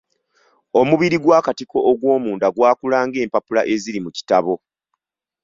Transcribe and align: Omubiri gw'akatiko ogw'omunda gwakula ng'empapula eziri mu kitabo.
Omubiri 0.79 1.17
gw'akatiko 1.23 1.77
ogw'omunda 1.91 2.47
gwakula 2.55 2.97
ng'empapula 3.07 3.61
eziri 3.73 3.99
mu 4.05 4.09
kitabo. 4.17 4.53